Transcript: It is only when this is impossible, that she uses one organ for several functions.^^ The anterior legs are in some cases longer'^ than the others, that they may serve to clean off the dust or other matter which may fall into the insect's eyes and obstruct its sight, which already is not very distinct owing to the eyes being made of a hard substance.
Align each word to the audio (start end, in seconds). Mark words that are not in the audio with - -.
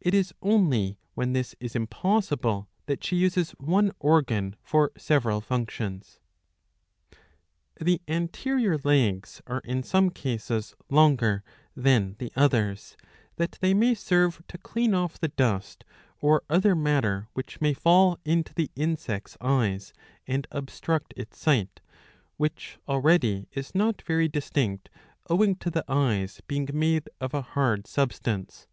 It 0.00 0.12
is 0.12 0.34
only 0.42 0.98
when 1.14 1.34
this 1.34 1.54
is 1.60 1.76
impossible, 1.76 2.68
that 2.86 3.04
she 3.04 3.14
uses 3.14 3.52
one 3.60 3.92
organ 4.00 4.56
for 4.60 4.90
several 4.98 5.40
functions.^^ 5.40 6.16
The 7.80 8.02
anterior 8.08 8.76
legs 8.82 9.40
are 9.46 9.60
in 9.64 9.84
some 9.84 10.10
cases 10.10 10.74
longer'^ 10.90 11.42
than 11.76 12.16
the 12.18 12.32
others, 12.34 12.96
that 13.36 13.58
they 13.60 13.72
may 13.72 13.94
serve 13.94 14.42
to 14.48 14.58
clean 14.58 14.94
off 14.94 15.20
the 15.20 15.28
dust 15.28 15.84
or 16.20 16.42
other 16.50 16.74
matter 16.74 17.28
which 17.32 17.60
may 17.60 17.72
fall 17.72 18.18
into 18.24 18.52
the 18.52 18.68
insect's 18.74 19.36
eyes 19.40 19.92
and 20.26 20.48
obstruct 20.50 21.14
its 21.16 21.38
sight, 21.38 21.80
which 22.36 22.78
already 22.88 23.46
is 23.52 23.76
not 23.76 24.02
very 24.02 24.26
distinct 24.26 24.88
owing 25.30 25.54
to 25.54 25.70
the 25.70 25.84
eyes 25.86 26.42
being 26.48 26.68
made 26.74 27.08
of 27.20 27.32
a 27.32 27.42
hard 27.42 27.86
substance. 27.86 28.66